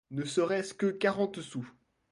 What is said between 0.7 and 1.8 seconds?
que quarante sous.